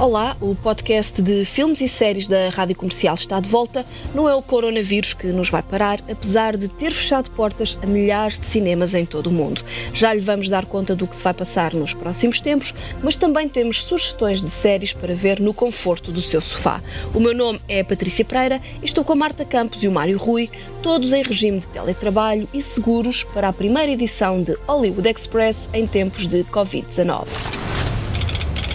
Olá, 0.00 0.34
o 0.40 0.54
podcast 0.54 1.20
de 1.20 1.44
filmes 1.44 1.82
e 1.82 1.86
séries 1.86 2.26
da 2.26 2.48
Rádio 2.48 2.74
Comercial 2.74 3.14
está 3.14 3.38
de 3.38 3.50
volta. 3.50 3.84
Não 4.14 4.26
é 4.26 4.34
o 4.34 4.40
coronavírus 4.40 5.12
que 5.12 5.26
nos 5.26 5.50
vai 5.50 5.62
parar, 5.62 6.00
apesar 6.10 6.56
de 6.56 6.68
ter 6.68 6.90
fechado 6.94 7.30
portas 7.32 7.76
a 7.82 7.86
milhares 7.86 8.38
de 8.38 8.46
cinemas 8.46 8.94
em 8.94 9.04
todo 9.04 9.26
o 9.26 9.30
mundo. 9.30 9.62
Já 9.92 10.14
lhe 10.14 10.20
vamos 10.22 10.48
dar 10.48 10.64
conta 10.64 10.96
do 10.96 11.06
que 11.06 11.14
se 11.14 11.22
vai 11.22 11.34
passar 11.34 11.74
nos 11.74 11.92
próximos 11.92 12.40
tempos, 12.40 12.72
mas 13.02 13.14
também 13.14 13.46
temos 13.46 13.82
sugestões 13.82 14.40
de 14.40 14.48
séries 14.48 14.94
para 14.94 15.14
ver 15.14 15.38
no 15.38 15.52
conforto 15.52 16.10
do 16.10 16.22
seu 16.22 16.40
sofá. 16.40 16.80
O 17.12 17.20
meu 17.20 17.34
nome 17.34 17.60
é 17.68 17.84
Patrícia 17.84 18.24
Pereira 18.24 18.58
e 18.80 18.86
estou 18.86 19.04
com 19.04 19.12
a 19.12 19.16
Marta 19.16 19.44
Campos 19.44 19.82
e 19.82 19.88
o 19.88 19.92
Mário 19.92 20.16
Rui, 20.16 20.48
todos 20.82 21.12
em 21.12 21.22
regime 21.22 21.60
de 21.60 21.68
teletrabalho 21.68 22.48
e 22.54 22.62
seguros 22.62 23.22
para 23.22 23.48
a 23.48 23.52
primeira 23.52 23.92
edição 23.92 24.42
de 24.42 24.54
Hollywood 24.66 25.06
Express 25.10 25.68
em 25.74 25.86
tempos 25.86 26.26
de 26.26 26.42
Covid-19. 26.44 27.59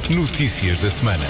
Notícias 0.10 0.80
da 0.82 0.88
semana. 0.88 1.26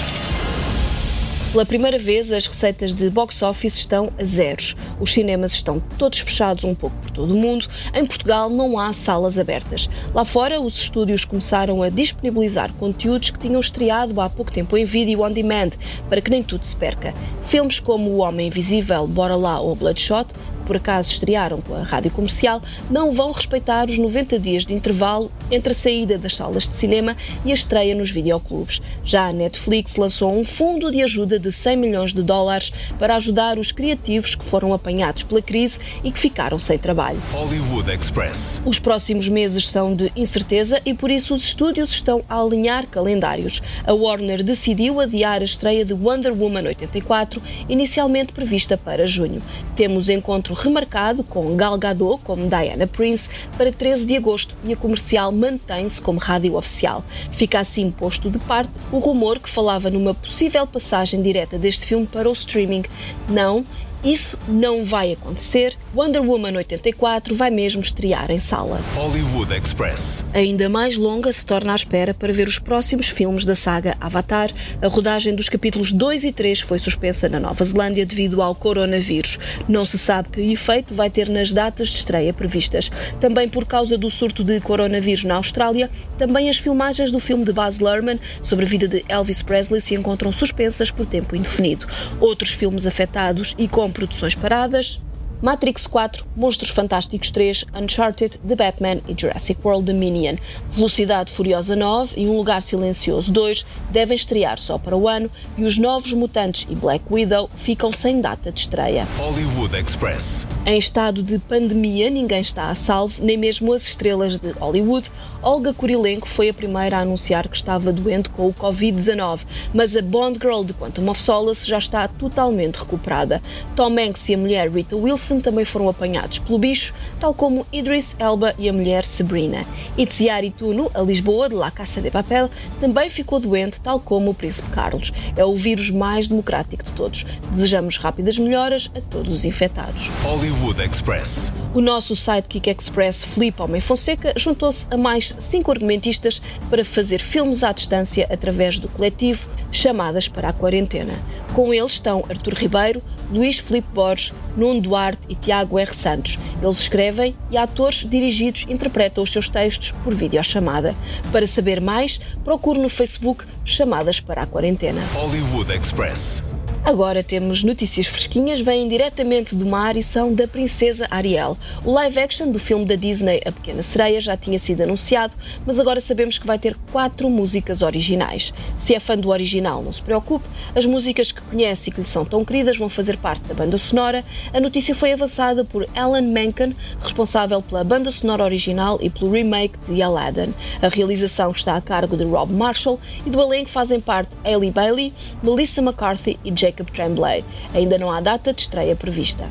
Pela 1.50 1.64
primeira 1.64 1.98
vez, 1.98 2.30
as 2.30 2.46
receitas 2.46 2.92
de 2.92 3.08
box 3.08 3.40
office 3.40 3.74
estão 3.76 4.12
a 4.18 4.24
zeros. 4.24 4.76
Os 5.00 5.14
cinemas 5.14 5.52
estão 5.52 5.80
todos 5.96 6.18
fechados 6.18 6.62
um 6.62 6.74
pouco 6.74 6.94
por 6.98 7.10
todo 7.10 7.32
o 7.32 7.38
mundo. 7.38 7.66
Em 7.94 8.04
Portugal 8.04 8.50
não 8.50 8.78
há 8.78 8.92
salas 8.92 9.38
abertas. 9.38 9.88
Lá 10.12 10.26
fora, 10.26 10.60
os 10.60 10.76
estúdios 10.76 11.24
começaram 11.24 11.82
a 11.82 11.88
disponibilizar 11.88 12.70
conteúdos 12.74 13.30
que 13.30 13.38
tinham 13.38 13.60
estreado 13.60 14.20
há 14.20 14.28
pouco 14.28 14.52
tempo 14.52 14.76
em 14.76 14.84
vídeo 14.84 15.22
on 15.22 15.32
demand, 15.32 15.70
para 16.10 16.20
que 16.20 16.30
nem 16.30 16.42
tudo 16.42 16.66
se 16.66 16.76
perca. 16.76 17.14
Filmes 17.46 17.80
como 17.80 18.10
O 18.10 18.18
Homem 18.18 18.48
Invisível, 18.48 19.06
Bora 19.06 19.36
Lá 19.36 19.58
ou 19.58 19.74
Bloodshot 19.74 20.26
por 20.66 20.76
acaso 20.76 21.12
estrearam 21.12 21.60
pela 21.60 21.82
rádio 21.82 22.10
comercial, 22.10 22.60
não 22.90 23.12
vão 23.12 23.32
respeitar 23.32 23.88
os 23.88 23.96
90 23.96 24.38
dias 24.38 24.66
de 24.66 24.74
intervalo 24.74 25.30
entre 25.50 25.72
a 25.72 25.74
saída 25.74 26.18
das 26.18 26.34
salas 26.34 26.68
de 26.68 26.74
cinema 26.74 27.16
e 27.44 27.52
a 27.52 27.54
estreia 27.54 27.94
nos 27.94 28.10
videoclubes. 28.10 28.82
Já 29.04 29.28
a 29.28 29.32
Netflix 29.32 29.96
lançou 29.96 30.36
um 30.36 30.44
fundo 30.44 30.90
de 30.90 31.02
ajuda 31.02 31.38
de 31.38 31.52
100 31.52 31.76
milhões 31.76 32.12
de 32.12 32.22
dólares 32.22 32.72
para 32.98 33.16
ajudar 33.16 33.58
os 33.58 33.70
criativos 33.70 34.34
que 34.34 34.44
foram 34.44 34.74
apanhados 34.74 35.22
pela 35.22 35.40
crise 35.40 35.78
e 36.02 36.10
que 36.10 36.18
ficaram 36.18 36.58
sem 36.58 36.76
trabalho. 36.76 37.20
Hollywood 37.32 37.90
Express. 37.90 38.60
Os 38.66 38.78
próximos 38.78 39.28
meses 39.28 39.68
são 39.68 39.94
de 39.94 40.10
incerteza 40.16 40.80
e 40.84 40.92
por 40.92 41.10
isso 41.10 41.34
os 41.34 41.42
estúdios 41.42 41.90
estão 41.90 42.22
a 42.28 42.40
alinhar 42.40 42.86
calendários. 42.88 43.62
A 43.84 43.92
Warner 43.92 44.42
decidiu 44.42 45.00
adiar 45.00 45.40
a 45.40 45.44
estreia 45.44 45.84
de 45.84 45.92
Wonder 45.92 46.32
Woman 46.32 46.64
84, 46.64 47.40
inicialmente 47.68 48.32
prevista 48.32 48.76
para 48.76 49.06
junho. 49.06 49.40
Temos 49.76 50.08
encontro 50.08 50.55
remarcado 50.56 51.22
com 51.22 51.56
Gal 51.56 51.76
Gadot 51.78 52.20
como 52.24 52.48
Diana 52.48 52.86
Prince 52.86 53.28
para 53.56 53.70
13 53.70 54.06
de 54.06 54.16
agosto 54.16 54.54
e 54.64 54.72
a 54.72 54.76
comercial 54.76 55.30
mantém-se 55.30 56.00
como 56.00 56.18
rádio 56.18 56.56
oficial. 56.56 57.04
Fica 57.32 57.60
assim 57.60 57.90
posto 57.90 58.30
de 58.30 58.38
parte 58.38 58.72
o 58.90 58.98
rumor 58.98 59.38
que 59.38 59.48
falava 59.48 59.90
numa 59.90 60.14
possível 60.14 60.66
passagem 60.66 61.22
direta 61.22 61.58
deste 61.58 61.86
filme 61.86 62.06
para 62.06 62.28
o 62.28 62.32
streaming. 62.32 62.84
Não, 63.28 63.64
isso 64.02 64.38
não 64.48 64.84
vai 64.84 65.12
acontecer. 65.12 65.76
Wonder 65.96 66.20
Woman 66.20 66.52
84 66.56 67.34
vai 67.34 67.48
mesmo 67.48 67.80
estrear 67.80 68.30
em 68.30 68.38
sala. 68.38 68.82
Hollywood 68.94 69.50
Express. 69.54 70.22
Ainda 70.34 70.68
mais 70.68 70.94
longa 70.94 71.32
se 71.32 71.46
torna 71.46 71.72
a 71.72 71.74
espera 71.74 72.12
para 72.12 72.34
ver 72.34 72.46
os 72.46 72.58
próximos 72.58 73.08
filmes 73.08 73.46
da 73.46 73.54
saga 73.54 73.96
Avatar. 73.98 74.50
A 74.82 74.88
rodagem 74.88 75.34
dos 75.34 75.48
capítulos 75.48 75.92
2 75.92 76.24
e 76.24 76.32
3 76.32 76.60
foi 76.60 76.78
suspensa 76.78 77.30
na 77.30 77.40
Nova 77.40 77.64
Zelândia 77.64 78.04
devido 78.04 78.42
ao 78.42 78.54
coronavírus. 78.54 79.38
Não 79.66 79.86
se 79.86 79.98
sabe 79.98 80.28
que 80.28 80.52
efeito 80.52 80.92
vai 80.92 81.08
ter 81.08 81.30
nas 81.30 81.50
datas 81.50 81.88
de 81.88 81.96
estreia 81.96 82.34
previstas. 82.34 82.90
Também 83.18 83.48
por 83.48 83.64
causa 83.64 83.96
do 83.96 84.10
surto 84.10 84.44
de 84.44 84.60
coronavírus 84.60 85.24
na 85.24 85.36
Austrália, 85.36 85.88
também 86.18 86.50
as 86.50 86.58
filmagens 86.58 87.10
do 87.10 87.18
filme 87.18 87.42
de 87.42 87.54
Baz 87.54 87.78
Luhrmann 87.78 88.20
sobre 88.42 88.66
a 88.66 88.68
vida 88.68 88.86
de 88.86 89.02
Elvis 89.08 89.40
Presley 89.40 89.80
se 89.80 89.94
encontram 89.94 90.30
suspensas 90.30 90.90
por 90.90 91.06
tempo 91.06 91.34
indefinido. 91.34 91.86
Outros 92.20 92.50
filmes 92.50 92.86
afetados 92.86 93.54
e 93.56 93.66
com 93.66 93.90
produções 93.90 94.34
paradas, 94.34 95.00
Matrix 95.42 95.86
4, 95.86 96.24
Monstros 96.34 96.70
Fantásticos 96.70 97.30
3, 97.30 97.66
Uncharted, 97.74 98.38
The 98.38 98.56
Batman 98.56 99.00
e 99.06 99.14
Jurassic 99.14 99.60
World 99.62 99.84
Dominion. 99.92 100.36
Velocidade 100.70 101.30
Furiosa 101.30 101.76
9 101.76 102.18
e 102.18 102.26
Um 102.26 102.36
Lugar 102.36 102.62
Silencioso 102.62 103.30
2 103.30 103.66
devem 103.90 104.14
estrear 104.14 104.58
só 104.58 104.78
para 104.78 104.96
o 104.96 105.06
ano 105.06 105.30
e 105.58 105.64
os 105.64 105.76
Novos 105.76 106.12
Mutantes 106.14 106.66
e 106.70 106.74
Black 106.74 107.04
Widow 107.10 107.50
ficam 107.54 107.92
sem 107.92 108.20
data 108.20 108.50
de 108.50 108.60
estreia. 108.60 109.06
Hollywood 109.18 109.76
Express. 109.76 110.46
Em 110.64 110.78
estado 110.78 111.22
de 111.22 111.38
pandemia, 111.38 112.08
ninguém 112.10 112.40
está 112.40 112.70
a 112.70 112.74
salvo, 112.74 113.22
nem 113.22 113.36
mesmo 113.36 113.72
as 113.72 113.82
estrelas 113.82 114.36
de 114.38 114.50
Hollywood. 114.52 115.10
Olga 115.42 115.72
Kurilenko 115.72 116.26
foi 116.26 116.48
a 116.48 116.54
primeira 116.54 116.96
a 116.96 117.00
anunciar 117.00 117.46
que 117.46 117.56
estava 117.56 117.92
doente 117.92 118.30
com 118.30 118.48
o 118.48 118.54
Covid-19, 118.54 119.42
mas 119.72 119.94
a 119.94 120.02
Bond 120.02 120.40
Girl 120.42 120.64
de 120.64 120.72
Quantum 120.72 121.08
of 121.08 121.20
Solace 121.20 121.68
já 121.68 121.78
está 121.78 122.08
totalmente 122.08 122.76
recuperada. 122.76 123.40
Tom 123.76 123.96
Hanks 123.98 124.28
e 124.28 124.34
a 124.34 124.38
mulher 124.38 124.68
Rita 124.68 124.96
Wilson 124.96 125.25
também 125.40 125.64
foram 125.64 125.88
apanhados 125.88 126.38
pelo 126.38 126.58
bicho, 126.58 126.94
tal 127.18 127.34
como 127.34 127.66
Idris 127.72 128.14
Elba 128.18 128.54
e 128.58 128.68
a 128.68 128.72
mulher 128.72 129.04
Sabrina. 129.04 129.64
Itziari 129.98 130.50
Tuno, 130.50 130.90
a 130.94 131.00
Lisboa 131.00 131.48
de 131.48 131.54
La 131.54 131.70
Casa 131.70 132.00
de 132.00 132.10
Papel, 132.10 132.48
também 132.80 133.10
ficou 133.10 133.40
doente, 133.40 133.80
tal 133.80 133.98
como 133.98 134.30
o 134.30 134.34
Príncipe 134.34 134.70
Carlos. 134.70 135.12
É 135.36 135.44
o 135.44 135.56
vírus 135.56 135.90
mais 135.90 136.28
democrático 136.28 136.84
de 136.84 136.92
todos. 136.92 137.26
Desejamos 137.50 137.96
rápidas 137.96 138.38
melhoras 138.38 138.90
a 138.94 139.00
todos 139.00 139.32
os 139.32 139.44
infectados. 139.44 140.08
Hollywood 140.22 140.80
Express. 140.80 141.52
O 141.74 141.80
nosso 141.80 142.16
sidekick 142.16 142.70
express 142.70 143.22
Felipe 143.24 143.60
Homem 143.60 143.80
Fonseca 143.80 144.32
juntou-se 144.36 144.86
a 144.90 144.96
mais 144.96 145.34
cinco 145.38 145.70
argumentistas 145.70 146.40
para 146.70 146.84
fazer 146.84 147.20
filmes 147.20 147.62
à 147.62 147.72
distância 147.72 148.26
através 148.30 148.78
do 148.78 148.88
coletivo 148.88 149.48
Chamadas 149.70 150.26
para 150.28 150.48
a 150.48 150.52
Quarentena. 150.52 151.14
Com 151.56 151.72
eles 151.72 151.92
estão 151.92 152.22
Artur 152.28 152.52
Ribeiro, 152.52 153.02
Luís 153.30 153.58
Felipe 153.58 153.88
Borges, 153.94 154.30
Nuno 154.54 154.78
Duarte 154.78 155.22
e 155.26 155.34
Tiago 155.34 155.78
R. 155.78 155.90
Santos. 155.94 156.38
Eles 156.60 156.80
escrevem 156.80 157.34
e 157.50 157.56
atores 157.56 158.04
dirigidos 158.04 158.66
interpretam 158.68 159.24
os 159.24 159.32
seus 159.32 159.48
textos 159.48 159.90
por 160.04 160.12
videochamada. 160.12 160.94
Para 161.32 161.46
saber 161.46 161.80
mais, 161.80 162.20
procure 162.44 162.78
no 162.78 162.90
Facebook 162.90 163.46
Chamadas 163.64 164.20
para 164.20 164.42
a 164.42 164.46
Quarentena. 164.46 165.00
Hollywood 165.14 165.72
Express. 165.72 166.55
Agora 166.86 167.20
temos 167.20 167.64
notícias 167.64 168.06
fresquinhas, 168.06 168.60
vêm 168.60 168.86
diretamente 168.86 169.56
do 169.56 169.66
mar 169.66 169.96
e 169.96 170.02
são 170.04 170.32
da 170.32 170.46
Princesa 170.46 171.08
Ariel. 171.10 171.58
O 171.84 171.90
live 171.90 172.20
action 172.20 172.52
do 172.52 172.60
filme 172.60 172.84
da 172.84 172.94
Disney 172.94 173.40
A 173.44 173.50
Pequena 173.50 173.82
Sereia 173.82 174.20
já 174.20 174.36
tinha 174.36 174.56
sido 174.56 174.82
anunciado, 174.82 175.34
mas 175.66 175.80
agora 175.80 175.98
sabemos 175.98 176.38
que 176.38 176.46
vai 176.46 176.60
ter 176.60 176.76
quatro 176.92 177.28
músicas 177.28 177.82
originais. 177.82 178.54
Se 178.78 178.94
é 178.94 179.00
fã 179.00 179.18
do 179.18 179.30
original, 179.30 179.82
não 179.82 179.90
se 179.90 180.00
preocupe, 180.00 180.46
as 180.76 180.86
músicas 180.86 181.32
que 181.32 181.42
conhece 181.42 181.90
e 181.90 181.92
que 181.92 182.00
lhe 182.00 182.06
são 182.06 182.24
tão 182.24 182.44
queridas 182.44 182.76
vão 182.76 182.88
fazer 182.88 183.16
parte 183.16 183.48
da 183.48 183.54
banda 183.54 183.76
sonora. 183.78 184.24
A 184.54 184.60
notícia 184.60 184.94
foi 184.94 185.12
avançada 185.12 185.64
por 185.64 185.88
Alan 185.92 186.22
Menken, 186.22 186.76
responsável 187.02 187.60
pela 187.62 187.82
banda 187.82 188.12
sonora 188.12 188.44
original 188.44 188.96
e 189.02 189.10
pelo 189.10 189.32
remake 189.32 189.76
de 189.88 190.00
Aladdin. 190.00 190.54
A 190.80 190.86
realização 190.86 191.50
está 191.50 191.74
a 191.74 191.80
cargo 191.80 192.16
de 192.16 192.22
Rob 192.22 192.52
Marshall 192.52 193.00
e 193.26 193.30
do 193.30 193.40
elenco 193.40 193.70
fazem 193.70 193.98
parte 193.98 194.30
Hailey 194.44 194.70
Bailey, 194.70 195.12
Melissa 195.42 195.82
McCarthy 195.82 196.38
e 196.44 196.52
Jake 196.52 196.75
Jacob 196.76 196.90
Tremblay. 196.90 197.44
Ainda 197.74 197.96
não 197.96 198.10
há 198.10 198.20
data 198.20 198.52
de 198.52 198.62
estreia 198.62 198.94
prevista. 198.94 199.48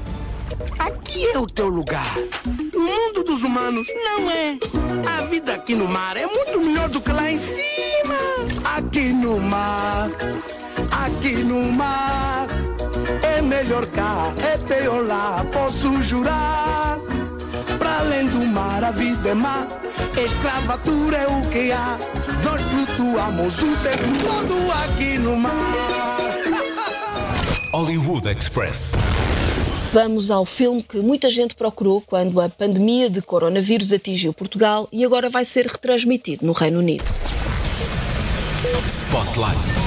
Aqui 0.77 1.25
é 1.33 1.39
o 1.39 1.47
teu 1.47 1.67
lugar. 1.67 2.15
O 2.73 2.79
mundo 2.79 3.23
dos 3.23 3.43
humanos 3.43 3.87
não 3.95 4.29
é. 4.29 4.57
A 5.17 5.25
vida 5.25 5.53
aqui 5.53 5.73
no 5.73 5.87
mar 5.87 6.15
é 6.17 6.27
muito 6.27 6.59
melhor 6.59 6.87
do 6.89 7.01
que 7.01 7.11
lá 7.11 7.31
em 7.31 7.37
cima. 7.37 8.15
Aqui 8.63 9.11
no 9.11 9.39
mar, 9.39 10.09
aqui 10.91 11.35
no 11.43 11.61
mar. 11.73 12.47
É 13.23 13.41
melhor 13.41 13.85
cá, 13.87 14.31
é 14.43 14.57
pior 14.57 15.05
lá, 15.05 15.43
posso 15.51 16.01
jurar. 16.03 16.99
Para 17.79 17.99
além 17.99 18.27
do 18.27 18.45
mar, 18.45 18.83
a 18.83 18.91
vida 18.91 19.29
é 19.29 19.33
má. 19.33 19.67
Escravatura 20.23 21.17
é 21.17 21.27
o 21.27 21.41
que 21.49 21.71
há. 21.71 21.97
Nós 22.43 22.61
flutuamos 22.61 23.61
o 23.61 23.75
tempo 23.77 24.05
todo 24.23 24.71
aqui 24.83 25.17
no 25.17 25.35
mar. 25.35 26.24
Hollywood 27.75 28.25
Express. 28.29 28.93
Vamos 29.91 30.31
ao 30.31 30.45
filme 30.45 30.81
que 30.81 31.01
muita 31.01 31.29
gente 31.29 31.55
procurou 31.55 31.99
quando 31.99 32.39
a 32.39 32.47
pandemia 32.47 33.09
de 33.09 33.21
coronavírus 33.21 33.91
atingiu 33.91 34.33
Portugal 34.33 34.87
e 34.93 35.03
agora 35.03 35.29
vai 35.29 35.43
ser 35.43 35.67
retransmitido 35.67 36.45
no 36.45 36.53
Reino 36.53 36.79
Unido. 36.79 37.03
Spotlight. 38.87 39.84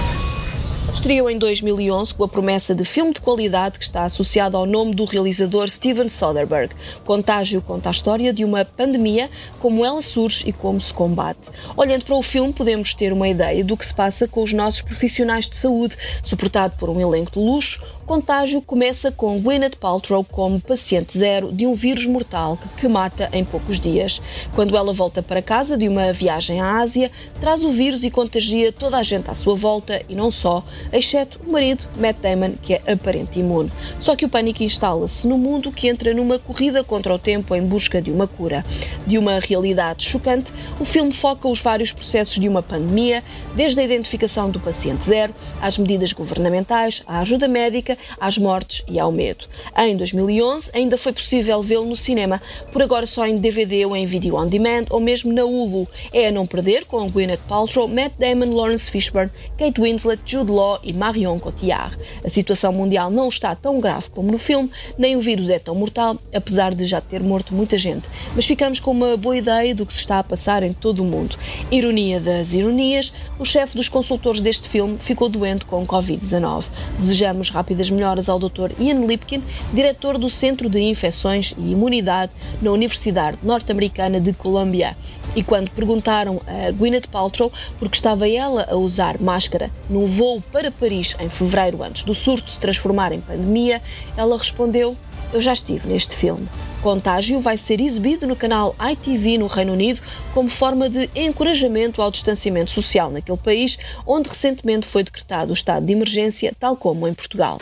Estreou 0.99 1.31
em 1.31 1.39
2011 1.39 2.13
com 2.13 2.25
a 2.25 2.29
promessa 2.29 2.75
de 2.75 2.85
filme 2.85 3.13
de 3.13 3.21
qualidade 3.21 3.79
que 3.79 3.85
está 3.85 4.03
associado 4.03 4.57
ao 4.57 4.67
nome 4.67 4.97
do 4.97 5.05
realizador 5.05 5.69
Steven 5.69 6.09
Soderbergh. 6.09 6.75
Contágio 7.05 7.63
conta 7.63 7.89
a 7.89 7.93
história 7.93 8.33
de 8.33 8.45
uma 8.45 8.65
pandemia, 8.65 9.31
como 9.61 9.87
ela 9.87 10.03
surge 10.03 10.49
e 10.49 10.53
como 10.53 10.81
se 10.81 10.93
combate. 10.93 11.39
Olhando 11.77 12.05
para 12.05 12.17
o 12.17 12.23
filme, 12.23 12.53
podemos 12.53 12.95
ter 12.95 13.13
uma 13.13 13.29
ideia 13.29 13.63
do 13.63 13.77
que 13.77 13.87
se 13.87 13.95
passa 13.95 14.27
com 14.27 14.43
os 14.43 14.53
nossos 14.53 14.83
profissionais 14.83 15.49
de 15.49 15.57
saúde, 15.57 15.97
suportado 16.21 16.75
por 16.77 16.91
um 16.91 17.01
elenco 17.01 17.31
de 17.31 17.39
luxo, 17.39 17.81
Contágio 18.09 18.63
começa 18.63 19.13
com 19.13 19.39
Gwyneth 19.39 19.77
Paltrow 19.79 20.25
como 20.25 20.59
paciente 20.59 21.19
zero 21.19 21.53
de 21.53 21.67
um 21.67 21.75
vírus 21.75 22.07
mortal 22.07 22.59
que 22.81 22.89
mata 22.89 23.29
em 23.35 23.45
poucos 23.45 23.79
dias. 23.79 24.23
Quando 24.55 24.79
ela 24.79 24.95
volta 24.95 25.23
para 25.23 25.43
casa 25.43 25.77
de 25.77 25.87
uma 25.87 26.11
viagem 26.11 26.59
à 26.59 26.79
Ásia, 26.79 27.11
traz 27.39 27.63
o 27.65 27.71
vírus 27.71 28.05
e 28.05 28.11
contagia 28.11 28.73
toda 28.73 28.97
a 28.97 29.03
gente 29.03 29.31
à 29.31 29.35
sua 29.35 29.55
volta 29.55 30.01
e 30.09 30.15
não 30.15 30.31
só, 30.31 30.65
exceto 30.91 31.39
o 31.47 31.53
marido, 31.53 31.85
Matt 31.99 32.17
Damon, 32.23 32.53
que 32.63 32.73
é 32.73 32.83
aparente 32.91 33.41
imune. 33.41 33.71
Só 34.01 34.17
que 34.17 34.25
o 34.25 34.29
pânico 34.31 34.63
instala-se 34.63 35.29
no 35.29 35.37
mundo 35.37 35.71
que 35.71 35.87
entra 35.87 36.15
numa 36.15 36.39
corrida 36.39 36.83
contra 36.83 37.13
o 37.13 37.19
tempo 37.19 37.55
em 37.55 37.61
busca 37.61 38.01
de 38.01 38.11
uma 38.11 38.27
cura. 38.27 38.65
De 39.07 39.19
uma 39.19 39.39
realidade 39.39 40.07
chocante, 40.07 40.51
o 40.81 40.85
filme 40.87 41.13
foca 41.13 41.47
os 41.47 41.61
vários 41.61 41.93
processos 41.93 42.41
de 42.41 42.49
uma 42.49 42.63
pandemia, 42.63 43.23
desde 43.55 43.79
a 43.79 43.85
identificação 43.85 44.49
do 44.49 44.59
paciente 44.59 45.05
zero, 45.05 45.35
às 45.61 45.77
medidas 45.77 46.15
governamentais, 46.15 47.03
à 47.07 47.19
ajuda 47.19 47.47
médica 47.47 47.98
às 48.21 48.39
mortes 48.39 48.85
e 48.89 48.99
ao 48.99 49.11
medo. 49.11 49.47
Em 49.77 49.97
2011 49.97 50.71
ainda 50.73 50.99
foi 50.99 51.13
possível 51.13 51.63
vê-lo 51.63 51.87
no 51.87 51.97
cinema, 51.97 52.41
por 52.73 52.83
agora 52.83 53.07
só 53.07 53.27
em 53.27 53.39
DVD 53.39 53.85
ou 53.85 53.97
em 53.97 54.07
vídeo 54.07 54.37
on 54.37 54.47
demand 54.47 54.87
ou 54.91 55.01
mesmo 55.01 55.33
na 55.33 55.45
Hulu. 55.45 55.87
É 56.13 56.29
a 56.29 56.33
não 56.33 56.47
perder 56.47 56.85
com 56.85 57.09
Gwyneth 57.09 57.41
Paltrow, 57.49 57.89
Matt 57.89 58.13
Damon, 58.19 58.55
Lawrence 58.55 58.91
Fishburne, 58.91 59.31
Kate 59.57 59.81
Winslet, 59.81 60.21
Jude 60.25 60.51
Law 60.51 60.79
e 60.83 60.93
Marion 60.93 61.39
Cotillard. 61.39 61.97
A 62.25 62.29
situação 62.29 62.73
mundial 62.73 63.11
não 63.11 63.29
está 63.29 63.55
tão 63.55 63.81
grave 63.81 64.11
como 64.11 64.31
no 64.31 64.39
filme, 64.39 64.71
nem 64.97 65.17
o 65.17 65.21
vírus 65.21 65.49
é 65.49 65.59
tão 65.59 65.75
mortal, 65.75 66.17
apesar 66.35 66.75
de 66.75 66.85
já 66.85 67.01
ter 67.01 67.23
morto 67.23 67.55
muita 67.55 67.77
gente. 67.79 68.09
Mas 68.35 68.47
ficamos 68.47 68.81
com 68.81 68.91
uma 68.91 69.17
boa 69.17 69.37
ideia 69.37 69.75
do 69.75 69.87
que 69.87 69.93
se 69.93 70.01
está 70.01 70.19
a 70.19 70.25
passar 70.25 70.63
em 70.63 70.73
todo 70.73 71.01
o 71.01 71.05
mundo. 71.05 71.37
Ironia 71.71 72.21
das 72.21 72.53
ironias, 72.53 73.13
o 73.39 73.45
chefe 73.45 73.77
dos 73.77 73.89
consultores 73.89 74.41
deste 74.41 74.69
filme 74.69 74.99
ficou 74.99 75.29
doente 75.29 75.65
com 75.65 75.87
Covid-19. 75.87 76.65
Desejamos 76.99 77.51
rápidas 77.51 77.88
as 77.89 77.91
melhoras 77.91 78.29
ao 78.29 78.39
Dr. 78.39 78.73
Ian 78.79 79.07
Lipkin, 79.07 79.43
diretor 79.73 80.19
do 80.19 80.29
Centro 80.29 80.69
de 80.69 80.81
Infecções 80.81 81.55
e 81.57 81.73
Imunidade 81.73 82.31
na 82.61 82.71
Universidade 82.71 83.39
Norte-Americana 83.43 84.21
de 84.21 84.33
Colômbia. 84.33 84.97
E 85.35 85.43
quando 85.43 85.71
perguntaram 85.71 86.41
a 86.47 86.71
Gwyneth 86.71 87.09
Paltrow 87.11 87.53
por 87.79 87.89
que 87.89 87.97
estava 87.97 88.29
ela 88.29 88.67
a 88.71 88.77
usar 88.77 89.21
máscara 89.21 89.71
num 89.89 90.07
voo 90.07 90.43
para 90.53 90.71
Paris 90.71 91.15
em 91.19 91.29
fevereiro, 91.29 91.83
antes 91.83 92.03
do 92.03 92.15
surto 92.15 92.51
se 92.51 92.61
transformar 92.61 93.13
em 93.13 93.21
pandemia, 93.21 93.81
ela 94.17 94.37
respondeu: 94.37 94.97
Eu 95.33 95.41
já 95.41 95.53
estive 95.53 95.89
neste 95.89 96.15
filme. 96.15 96.49
Contágio 96.83 97.41
vai 97.41 97.57
ser 97.57 97.81
exibido 97.81 98.27
no 98.27 98.37
canal 98.37 98.75
ITV 98.81 99.39
no 99.39 99.47
Reino 99.49 99.73
Unido 99.73 100.01
como 100.33 100.49
forma 100.49 100.89
de 100.89 101.11
encorajamento 101.15 102.01
ao 102.01 102.11
distanciamento 102.11 102.71
social 102.71 103.11
naquele 103.11 103.39
país, 103.39 103.79
onde 104.07 104.29
recentemente 104.29 104.87
foi 104.87 105.03
decretado 105.03 105.51
o 105.51 105.55
estado 105.55 105.85
de 105.85 105.93
emergência, 105.93 106.55
tal 106.59 106.77
como 106.77 107.07
em 107.07 107.15
Portugal. 107.15 107.59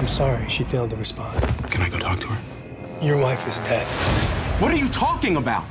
I'm 0.00 0.08
sorry, 0.08 0.48
she 0.48 0.64
failed 0.64 0.88
to 0.90 0.96
respond. 0.96 1.38
Can 1.70 1.82
I 1.82 1.90
go 1.90 1.98
talk 1.98 2.18
to 2.20 2.26
her? 2.26 3.06
Your 3.06 3.20
wife 3.20 3.46
is 3.46 3.60
dead. 3.60 3.86
What 4.58 4.72
are 4.72 4.76
you 4.76 4.88
talking 4.88 5.36
about? 5.36 5.64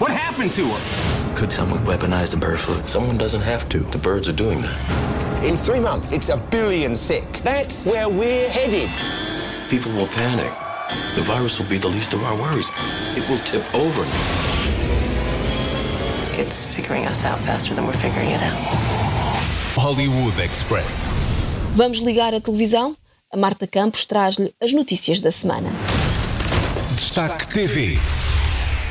What 0.00 0.10
happened 0.10 0.50
to 0.54 0.66
her? 0.66 1.36
Could 1.36 1.52
someone 1.52 1.78
weaponize 1.86 2.32
the 2.32 2.36
bird 2.36 2.58
flu? 2.58 2.82
Someone 2.88 3.16
doesn't 3.16 3.42
have 3.42 3.68
to. 3.68 3.78
The 3.78 3.98
birds 3.98 4.28
are 4.28 4.32
doing 4.32 4.60
that. 4.60 5.44
In 5.44 5.56
three 5.56 5.78
months, 5.78 6.10
it's 6.10 6.30
a 6.30 6.36
billion 6.36 6.96
sick. 6.96 7.22
That's 7.44 7.86
where 7.86 8.08
we're 8.08 8.48
headed. 8.48 8.90
People 9.70 9.92
will 9.92 10.08
panic. 10.08 10.52
The 11.14 11.22
virus 11.22 11.60
will 11.60 11.68
be 11.68 11.78
the 11.78 11.86
least 11.86 12.12
of 12.12 12.24
our 12.24 12.34
worries. 12.34 12.68
It 13.16 13.22
will 13.30 13.38
tip 13.46 13.62
over. 13.72 14.02
It's 16.42 16.64
figuring 16.74 17.06
us 17.06 17.22
out 17.22 17.38
faster 17.42 17.72
than 17.72 17.86
we're 17.86 18.02
figuring 18.02 18.30
it 18.30 18.42
out. 18.42 18.58
Hollywood 19.78 20.36
Express. 20.40 21.12
Vamos 21.76 22.00
ligar 22.00 22.34
a 22.34 22.40
televisão? 22.40 22.96
A 23.32 23.36
Marta 23.36 23.66
Campos 23.66 24.04
traz-lhe 24.04 24.54
as 24.60 24.72
notícias 24.72 25.20
da 25.20 25.32
semana. 25.32 25.68
Destaque 26.94 27.48
TV. 27.48 27.98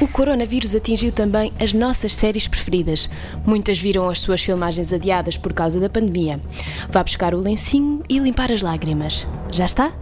O 0.01 0.09
coronavírus 0.09 0.75
atingiu 0.75 1.09
também 1.09 1.53
as 1.57 1.71
nossas 1.71 2.13
séries 2.13 2.45
preferidas. 2.45 3.09
Muitas 3.45 3.79
viram 3.79 4.09
as 4.09 4.19
suas 4.19 4.41
filmagens 4.41 4.91
adiadas 4.91 5.37
por 5.37 5.53
causa 5.53 5.79
da 5.79 5.89
pandemia. 5.89 6.41
Vá 6.89 7.01
buscar 7.01 7.33
o 7.33 7.39
lencinho 7.39 8.03
e 8.09 8.19
limpar 8.19 8.51
as 8.51 8.61
lágrimas. 8.61 9.25
Já 9.49 9.63
está? 9.63 9.93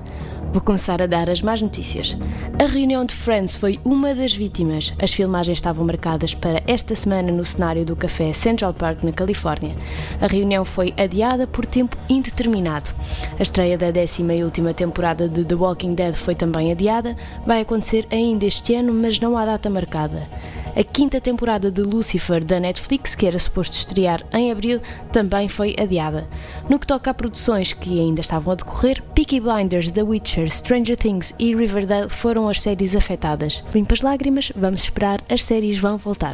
Vou 0.54 0.62
começar 0.62 1.02
a 1.02 1.08
dar 1.08 1.32
as 1.32 1.42
más 1.42 1.64
notícias. 1.64 2.16
A 2.62 2.68
reunião 2.68 3.04
de 3.04 3.16
Friends 3.16 3.56
foi 3.56 3.80
uma 3.84 4.14
das 4.14 4.36
vítimas. 4.36 4.94
As 5.02 5.12
filmagens 5.12 5.58
estavam 5.58 5.84
marcadas 5.84 6.36
para 6.36 6.62
esta 6.68 6.94
semana 6.94 7.32
no 7.32 7.44
cenário 7.44 7.84
do 7.84 7.96
café 7.96 8.32
Central 8.34 8.72
Park, 8.72 9.02
na 9.02 9.12
Califórnia. 9.12 9.76
A 10.22 10.28
reunião 10.28 10.64
foi 10.64 10.94
adiada 10.96 11.48
por 11.48 11.66
tempo 11.66 11.98
indeterminado. 12.08 12.92
A 13.40 13.42
estreia 13.42 13.80
da 13.80 13.90
décima 13.90 14.36
e 14.36 14.44
última 14.44 14.76
temporada 14.76 15.28
de 15.28 15.44
The 15.44 15.56
Walking 15.56 15.96
Dead 15.96 16.14
foi 16.14 16.36
também 16.36 16.72
adiada. 16.72 17.18
Vai 17.48 17.62
acontecer 17.62 18.06
ainda 18.12 18.46
este 18.46 18.76
ano, 18.76 18.94
mas 18.94 19.20
não 19.20 19.36
há 19.36 19.46
data 19.46 19.72
marcada. 19.72 20.30
A 20.76 20.84
quinta 20.84 21.22
temporada 21.22 21.70
de 21.70 21.84
Lucifer 21.84 22.44
da 22.44 22.60
Netflix, 22.60 23.14
que 23.14 23.28
era 23.28 23.38
suposto 23.38 23.78
estrear 23.78 24.26
em 24.34 24.52
abril, 24.52 24.82
também 25.12 25.48
foi 25.48 25.76
adiada. 25.80 26.28
No 26.68 26.80
que 26.80 26.88
toca 26.88 27.12
a 27.12 27.14
produções 27.14 27.74
que 27.74 28.00
ainda 28.00 28.22
estavam 28.22 28.54
a 28.54 28.56
decorrer, 28.56 29.04
Peaky 29.14 29.40
Blinders, 29.40 29.92
The 29.92 30.02
Witcher, 30.02 30.50
Stranger 30.50 30.98
Things 30.98 31.36
e 31.38 31.56
Riverdale 31.56 32.10
foram 32.10 32.50
as 32.50 32.60
séries 32.60 32.96
afetadas. 32.96 33.64
Limpas 33.72 34.02
lágrimas, 34.02 34.52
vamos 34.56 34.82
esperar, 34.82 35.22
as 35.30 35.44
séries 35.44 35.78
vão 35.78 35.96
voltar. 35.96 36.34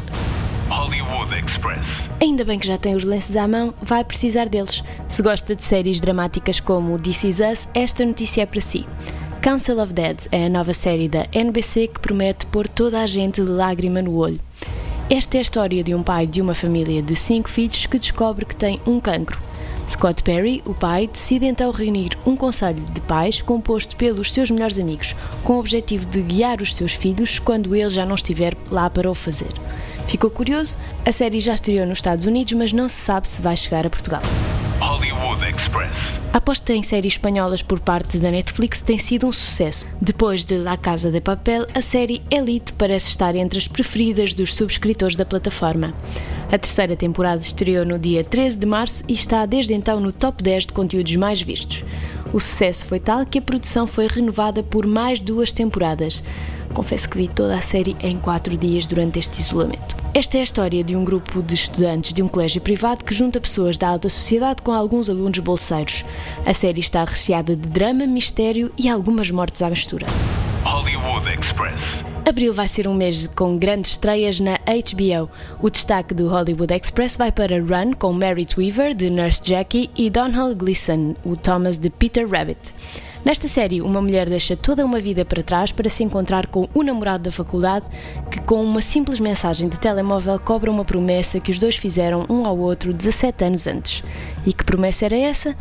Hollywood 0.70 1.34
Express. 1.34 2.08
Ainda 2.22 2.42
bem 2.42 2.58
que 2.58 2.66
já 2.66 2.78
tem 2.78 2.94
os 2.94 3.04
lenços 3.04 3.36
à 3.36 3.46
mão, 3.46 3.74
vai 3.82 4.02
precisar 4.04 4.48
deles. 4.48 4.82
Se 5.06 5.20
gosta 5.20 5.54
de 5.54 5.62
séries 5.62 6.00
dramáticas 6.00 6.60
como 6.60 6.98
This 6.98 7.24
Is 7.24 7.40
Us, 7.40 7.68
esta 7.74 8.06
notícia 8.06 8.42
é 8.42 8.46
para 8.46 8.60
si. 8.62 8.86
Council 9.42 9.80
of 9.80 9.94
Dead 9.94 10.26
é 10.30 10.44
a 10.44 10.48
nova 10.50 10.74
série 10.74 11.08
da 11.08 11.26
NBC 11.32 11.88
que 11.88 11.98
promete 11.98 12.44
pôr 12.44 12.68
toda 12.68 13.00
a 13.00 13.06
gente 13.06 13.40
de 13.40 13.48
lágrima 13.48 14.02
no 14.02 14.14
olho. 14.16 14.38
Esta 15.08 15.38
é 15.38 15.40
a 15.40 15.42
história 15.42 15.82
de 15.82 15.94
um 15.94 16.02
pai 16.02 16.26
de 16.26 16.42
uma 16.42 16.52
família 16.54 17.00
de 17.00 17.16
cinco 17.16 17.48
filhos 17.48 17.86
que 17.86 17.98
descobre 17.98 18.44
que 18.44 18.54
tem 18.54 18.78
um 18.86 19.00
cancro. 19.00 19.40
Scott 19.88 20.22
Perry, 20.22 20.62
o 20.66 20.74
pai, 20.74 21.06
decide 21.06 21.46
então 21.46 21.70
reunir 21.70 22.18
um 22.26 22.36
conselho 22.36 22.82
de 22.92 23.00
pais 23.00 23.40
composto 23.40 23.96
pelos 23.96 24.30
seus 24.30 24.50
melhores 24.50 24.78
amigos, 24.78 25.16
com 25.42 25.54
o 25.54 25.58
objetivo 25.58 26.04
de 26.04 26.20
guiar 26.20 26.60
os 26.60 26.74
seus 26.74 26.92
filhos 26.92 27.38
quando 27.38 27.74
ele 27.74 27.88
já 27.88 28.04
não 28.04 28.16
estiver 28.16 28.54
lá 28.70 28.90
para 28.90 29.10
o 29.10 29.14
fazer. 29.14 29.52
Ficou 30.06 30.30
curioso? 30.30 30.76
A 31.04 31.12
série 31.12 31.40
já 31.40 31.54
estreou 31.54 31.86
nos 31.86 31.98
Estados 31.98 32.26
Unidos, 32.26 32.52
mas 32.52 32.74
não 32.74 32.90
se 32.90 32.96
sabe 32.96 33.26
se 33.26 33.40
vai 33.40 33.56
chegar 33.56 33.86
a 33.86 33.90
Portugal. 33.90 34.22
Hollywood 35.20 35.54
Express. 35.54 36.18
A 36.32 36.38
aposta 36.38 36.72
em 36.72 36.82
séries 36.82 37.12
espanholas 37.12 37.60
por 37.60 37.78
parte 37.78 38.16
da 38.16 38.30
Netflix 38.30 38.80
tem 38.80 38.96
sido 38.96 39.26
um 39.26 39.32
sucesso. 39.32 39.86
Depois 40.00 40.46
de 40.46 40.56
La 40.56 40.78
Casa 40.78 41.10
de 41.10 41.20
Papel, 41.20 41.66
a 41.74 41.82
série 41.82 42.22
Elite 42.30 42.72
parece 42.72 43.10
estar 43.10 43.34
entre 43.34 43.58
as 43.58 43.68
preferidas 43.68 44.32
dos 44.32 44.54
subscritores 44.54 45.16
da 45.16 45.26
plataforma. 45.26 45.92
A 46.50 46.56
terceira 46.56 46.96
temporada 46.96 47.42
estreou 47.42 47.84
no 47.84 47.98
dia 47.98 48.24
13 48.24 48.56
de 48.56 48.64
março 48.64 49.04
e 49.06 49.12
está 49.12 49.44
desde 49.44 49.74
então 49.74 50.00
no 50.00 50.10
top 50.10 50.42
10 50.42 50.68
de 50.68 50.72
conteúdos 50.72 51.14
mais 51.16 51.42
vistos. 51.42 51.84
O 52.32 52.40
sucesso 52.40 52.86
foi 52.86 52.98
tal 52.98 53.26
que 53.26 53.38
a 53.38 53.42
produção 53.42 53.86
foi 53.86 54.06
renovada 54.06 54.62
por 54.62 54.86
mais 54.86 55.20
duas 55.20 55.52
temporadas. 55.52 56.22
Confesso 56.74 57.08
que 57.08 57.18
vi 57.18 57.28
toda 57.28 57.56
a 57.56 57.60
série 57.60 57.96
em 58.00 58.18
quatro 58.18 58.56
dias 58.56 58.86
durante 58.86 59.18
este 59.18 59.40
isolamento. 59.40 59.96
Esta 60.14 60.38
é 60.38 60.40
a 60.40 60.44
história 60.44 60.82
de 60.82 60.96
um 60.96 61.04
grupo 61.04 61.42
de 61.42 61.54
estudantes 61.54 62.12
de 62.12 62.22
um 62.22 62.28
colégio 62.28 62.60
privado 62.60 63.04
que 63.04 63.14
junta 63.14 63.40
pessoas 63.40 63.78
da 63.78 63.88
alta 63.88 64.08
sociedade 64.08 64.62
com 64.62 64.72
alguns 64.72 65.08
alunos 65.08 65.38
bolseiros. 65.38 66.04
A 66.44 66.54
série 66.54 66.80
está 66.80 67.04
recheada 67.04 67.54
de 67.54 67.68
drama, 67.68 68.06
mistério 68.06 68.72
e 68.76 68.88
algumas 68.88 69.30
mortes 69.30 69.62
à 69.62 69.70
mistura. 69.70 70.06
Hollywood 70.64 71.28
Express. 71.28 72.04
Abril 72.26 72.52
vai 72.52 72.68
ser 72.68 72.86
um 72.86 72.94
mês 72.94 73.26
com 73.26 73.56
grandes 73.56 73.92
estreias 73.92 74.38
na 74.40 74.58
HBO. 74.58 75.30
O 75.60 75.70
destaque 75.70 76.12
do 76.12 76.28
Hollywood 76.28 76.72
Express 76.74 77.16
vai 77.16 77.32
para 77.32 77.60
Run, 77.60 77.92
com 77.94 78.12
Merit 78.12 78.58
Weaver, 78.58 78.94
de 78.94 79.08
Nurse 79.10 79.40
Jackie, 79.42 79.90
e 79.96 80.10
Donald 80.10 80.54
Gleason, 80.54 81.14
o 81.24 81.34
Thomas 81.34 81.78
de 81.78 81.88
Peter 81.88 82.28
Rabbit. 82.28 82.60
Nesta 83.22 83.46
série, 83.46 83.82
uma 83.82 84.00
mulher 84.00 84.30
deixa 84.30 84.56
toda 84.56 84.84
uma 84.84 84.98
vida 84.98 85.26
para 85.26 85.42
trás 85.42 85.70
para 85.70 85.90
se 85.90 86.02
encontrar 86.02 86.46
com 86.46 86.68
o 86.72 86.82
namorado 86.82 87.24
da 87.24 87.30
faculdade 87.30 87.86
que, 88.30 88.40
com 88.40 88.64
uma 88.64 88.80
simples 88.80 89.20
mensagem 89.20 89.68
de 89.68 89.78
telemóvel, 89.78 90.38
cobra 90.38 90.70
uma 90.70 90.86
promessa 90.86 91.38
que 91.38 91.50
os 91.50 91.58
dois 91.58 91.76
fizeram 91.76 92.24
um 92.30 92.46
ao 92.46 92.56
outro 92.58 92.94
17 92.94 93.44
anos 93.44 93.66
antes. 93.66 94.02
E 94.46 94.54
que 94.54 94.64
promessa 94.64 95.04
era 95.04 95.16
essa? 95.16 95.54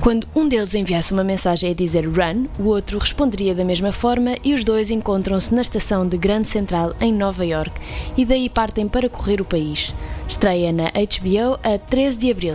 Quando 0.00 0.26
um 0.34 0.48
deles 0.48 0.74
enviasse 0.74 1.12
uma 1.12 1.22
mensagem 1.22 1.70
a 1.70 1.74
dizer 1.74 2.06
run, 2.06 2.46
o 2.58 2.68
outro 2.68 2.98
responderia 2.98 3.54
da 3.54 3.64
mesma 3.64 3.92
forma 3.92 4.36
e 4.42 4.54
os 4.54 4.64
dois 4.64 4.90
encontram-se 4.90 5.54
na 5.54 5.60
estação 5.60 6.08
de 6.08 6.16
Grand 6.16 6.44
Central 6.44 6.94
em 7.00 7.12
Nova 7.12 7.44
York 7.44 7.72
e 8.16 8.24
daí 8.24 8.48
partem 8.48 8.88
para 8.88 9.10
correr 9.10 9.40
o 9.42 9.44
país. 9.44 9.94
Estreia 10.26 10.72
na 10.72 10.84
HBO 10.84 11.58
a 11.62 11.78
13 11.78 12.18
de 12.18 12.30
abril. 12.30 12.54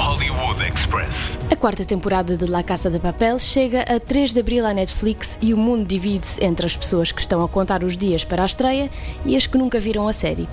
Hollywood 0.00 0.66
Express. 0.66 1.36
A 1.50 1.56
quarta 1.56 1.84
temporada 1.84 2.34
de 2.34 2.46
La 2.46 2.62
Casa 2.62 2.88
de 2.88 2.98
Papel 2.98 3.38
chega 3.38 3.82
a 3.82 4.00
3 4.00 4.32
de 4.32 4.40
abril 4.40 4.64
à 4.64 4.72
Netflix 4.72 5.38
e 5.42 5.52
o 5.52 5.58
mundo 5.58 5.86
divide-se 5.86 6.42
entre 6.42 6.64
as 6.64 6.74
pessoas 6.74 7.12
que 7.12 7.20
estão 7.20 7.44
a 7.44 7.48
contar 7.48 7.84
os 7.84 7.98
dias 7.98 8.24
para 8.24 8.42
a 8.42 8.46
estreia 8.46 8.88
e 9.26 9.36
as 9.36 9.46
que 9.46 9.58
nunca 9.58 9.78
viram 9.78 10.08
a 10.08 10.12
série. 10.14 10.48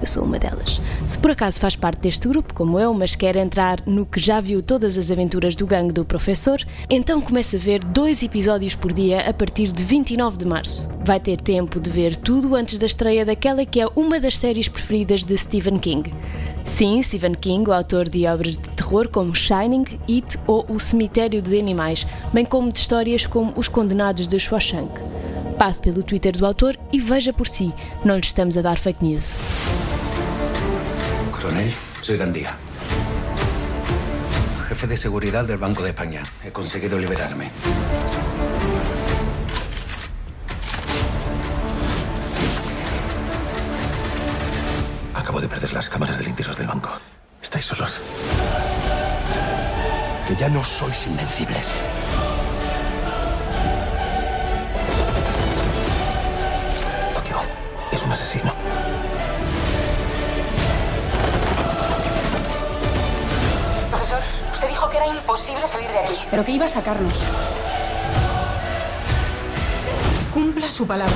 Eu 0.00 0.06
sou 0.06 0.24
uma 0.24 0.38
delas. 0.38 0.80
Se 1.08 1.16
por 1.16 1.30
acaso 1.30 1.60
faz 1.60 1.74
parte 1.74 2.00
deste 2.00 2.26
grupo, 2.28 2.54
como 2.54 2.78
eu, 2.78 2.92
mas 2.92 3.14
quer 3.14 3.36
entrar 3.36 3.80
no 3.86 4.06
que 4.06 4.18
já 4.18 4.40
viu 4.40 4.60
todas 4.60 4.98
as 4.98 5.10
aventuras 5.10 5.54
do 5.54 5.66
gangue 5.66 5.92
do 5.92 6.04
professor, 6.04 6.60
então 6.88 7.20
comece 7.20 7.56
a 7.56 7.58
ver 7.58 7.84
dois 7.84 8.20
episódios 8.20 8.74
por 8.74 8.92
dia 8.92 9.28
a 9.28 9.32
partir 9.32 9.70
de 9.72 9.82
29 9.82 10.36
de 10.36 10.44
março. 10.44 10.88
Vai 11.04 11.20
ter 11.20 11.40
tempo 11.40 11.78
de 11.78 11.88
ver 11.88 12.16
tudo 12.16 12.54
antes 12.56 12.78
da 12.78 12.86
estreia 12.86 13.24
daquela 13.24 13.64
que 13.64 13.80
é 13.80 13.86
uma 13.94 14.18
das 14.18 14.38
séries 14.38 14.68
preferidas 14.68 15.22
de 15.22 15.36
Stephen 15.36 15.78
King. 15.78 16.12
Sim, 16.64 17.00
Stephen 17.02 17.34
King, 17.34 17.68
o 17.68 17.72
autor 17.72 18.08
de 18.08 18.26
obras 18.26 18.56
de 18.56 18.68
terror 18.92 19.08
como 19.08 19.34
Shining, 19.34 19.86
It 20.06 20.38
ou 20.46 20.66
O 20.68 20.78
Cemitério 20.78 21.40
de 21.40 21.58
Animais, 21.58 22.06
bem 22.30 22.44
como 22.44 22.70
de 22.70 22.78
histórias 22.78 23.26
como 23.26 23.52
Os 23.56 23.66
Condenados 23.66 24.28
de 24.28 24.38
Shawshank. 24.38 24.92
Passe 25.58 25.80
pelo 25.80 26.02
Twitter 26.02 26.36
do 26.36 26.44
autor 26.44 26.78
e 26.92 27.00
veja 27.00 27.32
por 27.32 27.48
si. 27.48 27.72
Não 28.04 28.16
lhe 28.16 28.20
estamos 28.20 28.58
a 28.58 28.62
dar 28.62 28.76
fake 28.76 29.02
news. 29.02 29.36
Coronel, 31.30 31.72
soy 32.02 32.18
Gandía. 32.18 32.54
Jefe 34.68 34.86
de 34.86 34.96
seguridad 34.98 35.44
del 35.46 35.56
Banco 35.56 35.82
de 35.82 35.90
España. 35.90 36.22
He 36.44 36.50
conseguido 36.50 36.98
liberarme. 36.98 37.50
Acabo 45.14 45.40
de 45.40 45.48
perder 45.48 45.72
las 45.72 45.88
cámaras 45.88 46.18
de 46.18 46.24
limpios 46.24 46.58
del 46.58 46.66
banco. 46.66 46.90
Estáis 47.40 47.64
solos. 47.64 48.00
Que 50.26 50.36
ya 50.36 50.48
no 50.48 50.64
sois 50.64 51.06
invencibles. 51.06 51.82
Tokio 57.14 57.36
es 57.90 58.02
un 58.02 58.12
asesino. 58.12 58.52
Profesor, 63.90 64.20
usted 64.52 64.68
dijo 64.68 64.88
que 64.88 64.96
era 64.96 65.08
imposible 65.08 65.66
salir 65.66 65.90
de 65.90 65.98
aquí. 65.98 66.20
Pero 66.30 66.44
que 66.44 66.52
iba 66.52 66.66
a 66.66 66.68
sacarnos. 66.68 67.14
Cumpla 70.32 70.70
su 70.70 70.86
palabra. 70.86 71.14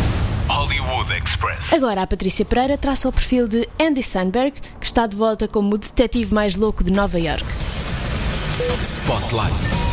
Hollywood 0.49 1.11
Express. 1.13 1.73
Agora 1.73 2.03
a 2.03 2.07
Patrícia 2.07 2.45
Pereira 2.45 2.77
traça 2.77 3.09
o 3.09 3.13
perfil 3.13 3.49
de 3.49 3.69
Andy 3.79 4.03
Sandberg, 4.03 4.53
que 4.81 4.87
está 4.87 5.07
de 5.07 5.17
volta 5.17 5.49
como 5.49 5.75
o 5.75 5.79
detetive 5.79 6.35
mais 6.35 6.57
louco 6.57 6.85
de 6.85 6.91
Nova 6.91 7.19
York. 7.19 7.66
Spotlight. 9.07 9.86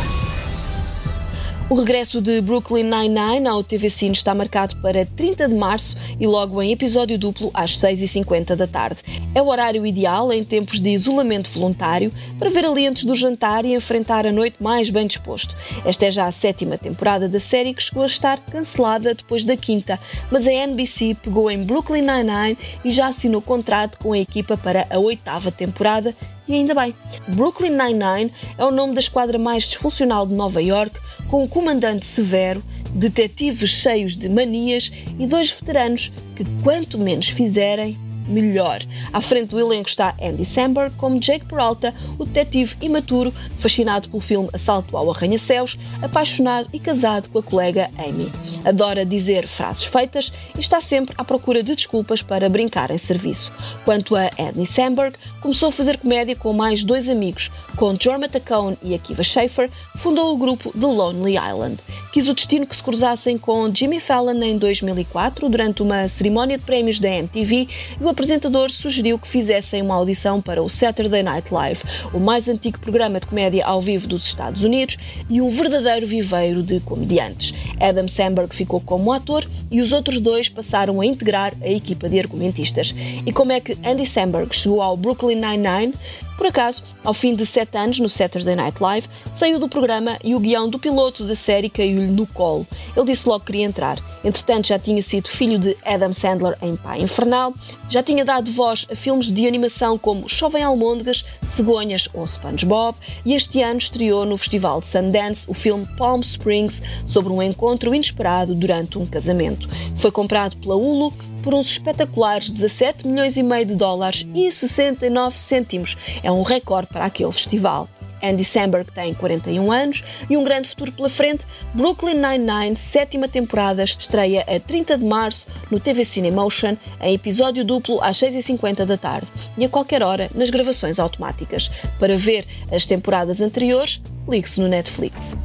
O 1.74 1.76
regresso 1.78 2.22
de 2.22 2.40
Brooklyn 2.40 2.84
Nine-Nine 2.84 3.48
ao 3.48 3.64
TV 3.64 3.90
Cine 3.90 4.12
está 4.12 4.32
marcado 4.32 4.76
para 4.76 5.04
30 5.04 5.48
de 5.48 5.56
março 5.56 5.96
e 6.20 6.24
logo 6.24 6.62
em 6.62 6.70
episódio 6.70 7.18
duplo 7.18 7.50
às 7.52 7.76
6h50 7.76 8.54
da 8.54 8.68
tarde. 8.68 9.02
É 9.34 9.42
o 9.42 9.48
horário 9.48 9.84
ideal 9.84 10.32
em 10.32 10.44
tempos 10.44 10.78
de 10.78 10.90
isolamento 10.90 11.50
voluntário 11.50 12.12
para 12.38 12.48
ver 12.48 12.64
ali 12.64 12.86
antes 12.86 13.04
do 13.04 13.16
jantar 13.16 13.64
e 13.64 13.74
enfrentar 13.74 14.24
a 14.24 14.30
noite 14.30 14.62
mais 14.62 14.88
bem 14.88 15.08
disposto. 15.08 15.56
Esta 15.84 16.06
é 16.06 16.12
já 16.12 16.26
a 16.26 16.30
sétima 16.30 16.78
temporada 16.78 17.28
da 17.28 17.40
série 17.40 17.74
que 17.74 17.82
chegou 17.82 18.04
a 18.04 18.06
estar 18.06 18.38
cancelada 18.38 19.12
depois 19.12 19.42
da 19.42 19.56
quinta, 19.56 19.98
mas 20.30 20.46
a 20.46 20.52
NBC 20.52 21.16
pegou 21.24 21.50
em 21.50 21.64
Brooklyn 21.64 22.02
Nine-Nine 22.02 22.56
e 22.84 22.92
já 22.92 23.08
assinou 23.08 23.42
contrato 23.42 23.98
com 23.98 24.12
a 24.12 24.18
equipa 24.20 24.56
para 24.56 24.86
a 24.88 24.98
oitava 25.00 25.50
temporada 25.50 26.14
e 26.46 26.54
ainda 26.54 26.74
bem. 26.74 26.94
Brooklyn 27.28 27.70
Nine-Nine 27.70 28.32
é 28.56 28.64
o 28.64 28.70
nome 28.70 28.94
da 28.94 29.00
esquadra 29.00 29.38
mais 29.38 29.64
disfuncional 29.64 30.26
de 30.26 30.34
Nova 30.34 30.62
York, 30.62 30.94
com 31.34 31.42
um 31.42 31.48
comandante 31.48 32.06
severo, 32.06 32.62
detetives 32.94 33.68
cheios 33.68 34.16
de 34.16 34.28
manias 34.28 34.92
e 35.18 35.26
dois 35.26 35.50
veteranos 35.50 36.12
que, 36.36 36.44
quanto 36.62 36.96
menos 36.96 37.28
fizerem, 37.28 37.98
melhor. 38.26 38.82
À 39.12 39.20
frente 39.20 39.50
do 39.50 39.60
elenco 39.60 39.88
está 39.88 40.14
Andy 40.20 40.44
Samberg 40.44 40.94
como 40.96 41.20
Jake 41.20 41.46
Peralta, 41.46 41.94
o 42.18 42.24
detetive 42.24 42.76
imaturo, 42.80 43.32
fascinado 43.58 44.08
pelo 44.08 44.20
filme 44.20 44.48
Assalto 44.52 44.96
ao 44.96 45.10
Arranha-Céus, 45.10 45.78
apaixonado 46.02 46.68
e 46.72 46.78
casado 46.78 47.28
com 47.28 47.38
a 47.38 47.42
colega 47.42 47.90
Amy. 47.98 48.30
Adora 48.64 49.04
dizer 49.04 49.46
frases 49.46 49.84
feitas 49.84 50.32
e 50.56 50.60
está 50.60 50.80
sempre 50.80 51.14
à 51.18 51.24
procura 51.24 51.62
de 51.62 51.74
desculpas 51.74 52.22
para 52.22 52.48
brincar 52.48 52.90
em 52.90 52.98
serviço. 52.98 53.52
Quanto 53.84 54.16
a 54.16 54.30
Andy 54.38 54.66
Samberg, 54.66 55.16
começou 55.40 55.68
a 55.68 55.72
fazer 55.72 55.98
comédia 55.98 56.34
com 56.34 56.52
mais 56.52 56.82
dois 56.82 57.10
amigos, 57.10 57.50
com 57.76 57.94
Jorma 58.00 58.28
Tacone 58.28 58.78
e 58.82 58.94
Akiva 58.94 59.22
Schaffer, 59.22 59.70
fundou 59.96 60.32
o 60.32 60.36
grupo 60.36 60.72
The 60.72 60.86
Lonely 60.86 61.36
Island. 61.36 61.78
Quis 62.12 62.28
o 62.28 62.34
destino 62.34 62.66
que 62.66 62.76
se 62.76 62.82
cruzassem 62.82 63.36
com 63.36 63.74
Jimmy 63.74 64.00
Fallon 64.00 64.40
em 64.42 64.56
2004, 64.56 65.48
durante 65.48 65.82
uma 65.82 66.06
cerimónia 66.06 66.56
de 66.56 66.64
prémios 66.64 66.98
da 66.98 67.08
MTV, 67.08 67.68
e 68.00 68.04
o 68.04 68.08
apresentador 68.14 68.70
sugeriu 68.70 69.18
que 69.18 69.26
fizessem 69.26 69.82
uma 69.82 69.96
audição 69.96 70.40
para 70.40 70.62
o 70.62 70.70
Saturday 70.70 71.22
Night 71.22 71.52
Live, 71.52 71.82
o 72.12 72.20
mais 72.20 72.48
antigo 72.48 72.78
programa 72.78 73.18
de 73.18 73.26
comédia 73.26 73.66
ao 73.66 73.80
vivo 73.80 74.06
dos 74.06 74.24
Estados 74.24 74.62
Unidos 74.62 74.96
e 75.28 75.40
um 75.40 75.50
verdadeiro 75.50 76.06
viveiro 76.06 76.62
de 76.62 76.78
comediantes. 76.78 77.52
Adam 77.80 78.06
Samberg 78.06 78.54
ficou 78.54 78.80
como 78.80 79.12
ator 79.12 79.44
e 79.68 79.80
os 79.80 79.90
outros 79.90 80.20
dois 80.20 80.48
passaram 80.48 81.00
a 81.00 81.06
integrar 81.06 81.52
a 81.60 81.68
equipa 81.68 82.08
de 82.08 82.20
argumentistas. 82.20 82.94
E 83.26 83.32
como 83.32 83.50
é 83.50 83.58
que 83.58 83.76
Andy 83.84 84.06
Samberg 84.06 84.54
chegou 84.54 84.80
ao 84.80 84.96
Brooklyn 84.96 85.40
Nine-Nine? 85.40 85.92
Por 86.36 86.46
acaso, 86.48 86.82
ao 87.04 87.14
fim 87.14 87.34
de 87.34 87.46
sete 87.46 87.76
anos 87.78 87.98
no 87.98 88.08
Saturday 88.08 88.56
Night 88.56 88.82
Live, 88.82 89.08
saiu 89.32 89.58
do 89.58 89.68
programa 89.68 90.18
e 90.22 90.34
o 90.34 90.40
guião 90.40 90.68
do 90.68 90.78
piloto 90.78 91.24
da 91.24 91.36
série 91.36 91.70
caiu-lhe 91.70 92.10
no 92.10 92.26
colo. 92.26 92.66
Ele 92.96 93.06
disse 93.06 93.28
logo 93.28 93.40
que 93.40 93.46
queria 93.46 93.64
entrar. 93.64 93.98
Entretanto, 94.24 94.68
já 94.68 94.78
tinha 94.78 95.02
sido 95.02 95.28
filho 95.28 95.58
de 95.58 95.76
Adam 95.84 96.12
Sandler 96.12 96.56
em 96.62 96.74
Pai 96.76 97.02
Infernal, 97.02 97.54
já 97.90 98.02
tinha 98.02 98.24
dado 98.24 98.50
voz 98.50 98.86
a 98.90 98.96
filmes 98.96 99.30
de 99.30 99.46
animação 99.46 99.98
como 99.98 100.28
Chovem 100.28 100.62
Almôndegas, 100.62 101.24
Cegonhas 101.46 102.08
ou 102.14 102.26
SpongeBob, 102.26 102.96
e 103.24 103.34
este 103.34 103.62
ano 103.62 103.78
estreou 103.78 104.24
no 104.24 104.36
Festival 104.38 104.80
de 104.80 104.86
Sundance 104.86 105.44
o 105.48 105.54
filme 105.54 105.86
Palm 105.98 106.20
Springs 106.20 106.82
sobre 107.06 107.32
um 107.32 107.42
encontro 107.42 107.94
inesperado 107.94 108.54
durante 108.54 108.98
um 108.98 109.06
casamento. 109.06 109.68
Foi 109.96 110.10
comprado 110.10 110.56
pela 110.56 110.74
Hulu 110.74 111.12
por 111.44 111.54
uns 111.54 111.70
espetaculares 111.70 112.50
17 112.50 113.06
milhões 113.06 113.36
e 113.36 113.42
meio 113.42 113.66
de 113.66 113.76
dólares 113.76 114.26
e 114.34 114.50
69 114.50 115.38
cêntimos. 115.38 115.96
É 116.22 116.32
um 116.32 116.42
recorde 116.42 116.88
para 116.88 117.04
aquele 117.04 117.30
festival. 117.30 117.86
Andy 118.22 118.42
Samberg 118.42 118.90
tem 118.90 119.12
41 119.12 119.70
anos 119.70 120.02
e 120.30 120.36
um 120.36 120.42
grande 120.42 120.68
futuro 120.68 120.90
pela 120.90 121.10
frente. 121.10 121.44
Brooklyn 121.74 122.14
Nine-Nine, 122.14 122.74
sétima 122.74 123.28
temporada, 123.28 123.84
estreia 123.84 124.42
a 124.48 124.58
30 124.58 124.96
de 124.96 125.04
março 125.04 125.46
no 125.70 125.78
TV 125.78 126.06
Cinemotion, 126.06 126.78
em 127.02 127.14
episódio 127.14 127.62
duplo 127.62 128.00
às 128.02 128.18
6h50 128.18 128.86
da 128.86 128.96
tarde 128.96 129.28
e 129.58 129.64
a 129.66 129.68
qualquer 129.68 130.02
hora 130.02 130.30
nas 130.34 130.48
gravações 130.48 130.98
automáticas. 130.98 131.70
Para 131.98 132.16
ver 132.16 132.46
as 132.72 132.86
temporadas 132.86 133.42
anteriores, 133.42 134.00
ligue-se 134.26 134.58
no 134.58 134.68
Netflix. 134.68 135.36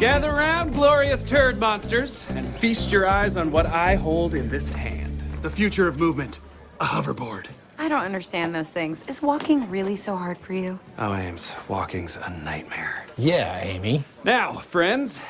Gather 0.00 0.32
round, 0.32 0.72
glorious 0.72 1.22
turd 1.22 1.60
monsters, 1.60 2.26
and 2.30 2.44
feast 2.60 2.90
your 2.90 3.06
eyes 3.06 3.36
on 3.36 3.52
what 3.52 3.66
I 3.66 3.94
hold 3.94 4.34
in 4.34 4.48
this 4.48 4.74
hand. 4.74 5.05
The 5.46 5.52
future 5.52 5.86
of 5.86 6.00
movement. 6.00 6.40
A 6.80 6.84
hoverboard. 6.84 7.46
I 7.78 7.86
don't 7.86 8.02
understand 8.02 8.52
those 8.52 8.70
things. 8.70 9.04
Is 9.06 9.22
walking 9.22 9.70
really 9.70 9.94
so 9.94 10.16
hard 10.16 10.36
for 10.36 10.54
you? 10.54 10.76
Oh, 10.98 11.14
Ames, 11.14 11.52
walking's 11.68 12.16
a 12.16 12.30
nightmare. 12.42 13.06
Yeah, 13.16 13.60
Amy. 13.62 14.02
Now, 14.24 14.54
friends, 14.54 15.20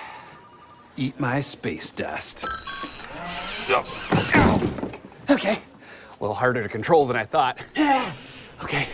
eat 0.96 1.20
my 1.20 1.40
space 1.40 1.92
dust. 1.92 2.46
Okay. 5.28 5.52
A 5.52 6.18
little 6.18 6.34
harder 6.34 6.62
to 6.62 6.68
control 6.70 7.04
than 7.04 7.16
I 7.16 7.26
thought. 7.26 7.62
Okay, 8.62 8.88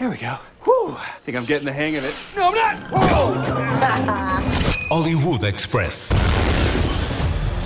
there 0.00 0.10
we 0.10 0.16
go. 0.16 0.38
Whew, 0.64 0.96
I 0.98 1.18
think 1.24 1.36
I'm 1.36 1.44
getting 1.44 1.66
the 1.66 1.72
hang 1.72 1.94
of 1.94 2.04
it. 2.04 2.16
No, 2.34 2.48
I'm 2.48 2.54
not! 2.56 4.42
Hollywood 4.88 5.44
Express. 5.44 6.12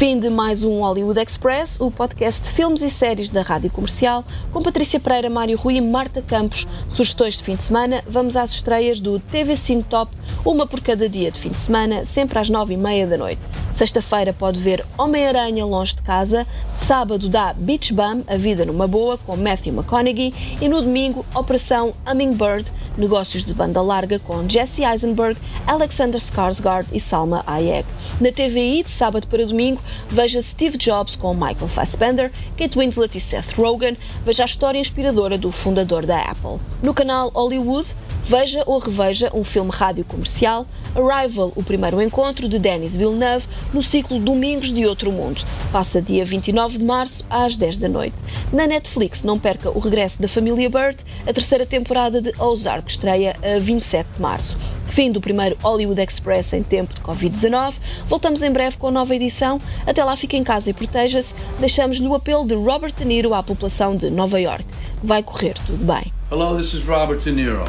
Fim 0.03 0.19
de 0.19 0.29
mais 0.29 0.65
um 0.65 0.81
Hollywood 0.81 1.21
Express, 1.21 1.79
o 1.81 1.89
podcast 1.89 2.43
de 2.43 2.51
filmes 2.51 2.83
e 2.83 2.91
séries 2.91 3.29
da 3.29 3.41
Rádio 3.41 3.71
Comercial, 3.71 4.25
com 4.53 4.61
Patrícia 4.61 4.99
Pereira, 4.99 5.31
Mário 5.31 5.57
Rui 5.57 5.77
e 5.77 5.81
Marta 5.81 6.21
Campos. 6.21 6.67
Sugestões 6.89 7.35
de 7.39 7.45
fim 7.45 7.55
de 7.55 7.63
semana, 7.63 8.03
vamos 8.05 8.35
às 8.35 8.51
estreias 8.51 9.01
do 9.01 9.21
TV 9.21 9.55
Cine 9.55 9.85
Top, 9.85 10.11
uma 10.45 10.67
por 10.67 10.81
cada 10.81 11.09
dia 11.09 11.31
de 11.31 11.39
fim 11.39 11.51
de 11.51 11.61
semana, 11.61 12.05
sempre 12.05 12.37
às 12.37 12.51
nove 12.51 12.75
e 12.75 12.77
meia 12.77 13.07
da 13.07 13.17
noite. 13.17 13.62
Sexta-feira 13.73 14.33
pode 14.33 14.61
ver 14.61 14.85
Homem-Aranha 14.99 15.65
Longe 15.65 15.95
de 15.95 16.03
Casa, 16.03 16.47
sábado 16.77 17.29
dá 17.29 17.55
Beach 17.55 17.93
Bum, 17.93 18.23
A 18.27 18.37
Vida 18.37 18.65
numa 18.65 18.87
Boa, 18.87 19.17
com 19.17 19.35
Matthew 19.37 19.73
McConaughey, 19.73 20.35
e 20.61 20.69
no 20.69 20.83
domingo 20.83 21.25
Operação 21.35 21.95
Hummingbird, 22.07 22.71
Negócios 22.99 23.43
de 23.43 23.55
Banda 23.55 23.81
Larga, 23.81 24.19
com 24.19 24.47
Jesse 24.47 24.85
Eisenberg, 24.85 25.41
Alexander 25.67 26.21
Skarsgård 26.21 26.87
e 26.93 27.01
Salma 27.01 27.43
Hayek. 27.47 27.89
Na 28.21 28.31
TVI, 28.31 28.83
de 28.83 28.91
sábado 28.91 29.27
para 29.27 29.47
domingo, 29.47 29.81
veja 30.09 30.43
Steve 30.43 30.77
Jobs 30.77 31.17
com 31.17 31.33
Michael 31.33 31.69
Fassbender, 31.69 32.31
Kate 32.59 32.79
Winslet 32.79 33.17
e 33.17 33.21
Seth 33.21 33.53
Rogen, 33.57 33.97
veja 34.25 34.43
a 34.43 34.47
história 34.47 34.79
inspiradora 34.79 35.39
do 35.39 35.51
fundador 35.51 36.05
da 36.05 36.21
Apple. 36.21 36.59
No 36.83 36.93
canal 36.93 37.31
Hollywood, 37.31 37.89
Veja 38.25 38.63
ou 38.67 38.79
reveja 38.79 39.31
um 39.35 39.45
filme 39.45 39.71
rádio 39.71 40.05
comercial, 40.05 40.67
Arrival, 40.95 41.53
o 41.57 41.63
primeiro 41.63 42.03
encontro 42.03 42.47
de 42.49 42.59
Denis 42.59 42.97
Villeneuve 42.97 43.47
no 43.73 43.83
ciclo 43.83 44.19
Domingos 44.19 44.71
de 44.73 44.87
Outro 44.87 45.11
Mundo. 45.11 45.43
Passa 45.73 46.03
dia 46.03 46.25
29 46.25 46.79
de 46.79 46.85
março 46.85 47.25
às 47.31 47.57
10 47.57 47.79
da 47.79 47.89
noite. 47.89 48.17
Na 48.53 48.67
Netflix 48.67 49.23
não 49.23 49.39
perca 49.39 49.71
o 49.71 49.79
regresso 49.79 50.21
da 50.21 50.29
família 50.29 50.69
Bird, 50.69 50.99
a 51.27 51.33
terceira 51.33 51.65
temporada 51.65 52.21
de 52.21 52.33
Ozark 52.39 52.91
estreia 52.91 53.35
a 53.43 53.59
27 53.59 54.07
de 54.15 54.21
março. 54.21 54.57
Fim 54.89 55.11
do 55.11 55.21
primeiro 55.21 55.57
Hollywood 55.63 56.01
Express 56.03 56.53
em 56.53 56.63
tempo 56.63 56.93
de 56.93 57.01
Covid-19. 57.01 57.75
Voltamos 58.07 58.43
em 58.43 58.51
breve 58.51 58.77
com 58.77 58.89
a 58.89 58.91
nova 58.91 59.15
edição. 59.15 59.59
Até 59.87 60.05
lá, 60.05 60.15
fique 60.15 60.37
em 60.37 60.45
casa 60.45 60.69
e 60.69 60.75
proteja-se. 60.75 61.35
Deixamos-lhe 61.59 62.07
o 62.07 62.15
apelo 62.15 62.47
de 62.47 62.55
Robert 62.55 62.93
De 62.93 63.07
Niro 63.07 63.33
à 63.33 63.43
população 63.43 63.97
de 63.97 64.11
Nova 64.11 64.39
York. 64.39 64.67
Vai 65.03 65.23
correr 65.23 65.55
tudo 65.67 65.83
bem. 65.83 66.13
Hello, 66.31 66.57
this 66.57 66.75
is 66.75 66.85
Robert 66.85 67.21
De 67.21 67.33
Niro. 67.33 67.65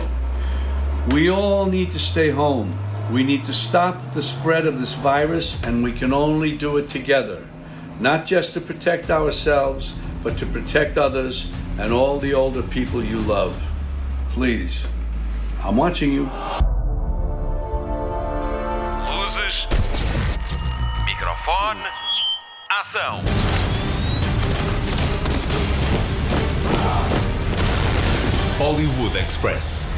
We 1.12 1.30
all 1.30 1.66
need 1.66 1.92
to 1.92 2.00
stay 2.00 2.30
home. 2.30 2.74
We 3.12 3.24
need 3.24 3.44
to 3.46 3.54
stop 3.54 4.14
the 4.14 4.22
spread 4.22 4.66
of 4.66 4.80
this 4.80 4.94
virus, 4.94 5.62
and 5.62 5.84
we 5.84 5.92
can 5.92 6.14
only 6.14 6.56
do 6.56 6.78
it 6.78 6.90
together. 6.90 7.46
Not 8.00 8.26
just 8.26 8.54
to 8.54 8.62
protect 8.62 9.10
ourselves, 9.10 10.00
but 10.24 10.38
to 10.38 10.46
protect 10.46 10.98
others 10.98 11.52
and 11.78 11.92
all 11.92 12.20
the 12.20 12.34
older 12.34 12.64
people 12.64 13.04
you 13.04 13.20
love. 13.20 13.62
Please, 14.30 14.88
I'm 15.62 15.76
watching 15.76 16.14
you. 16.14 16.30
Luzes. 19.04 19.68
Microfone. 21.06 21.84
Ação. 22.72 23.22
Hollywood 28.58 29.16
Express. 29.18 29.93